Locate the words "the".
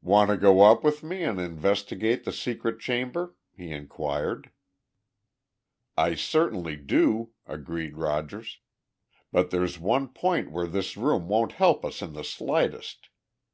2.24-2.32, 12.14-12.24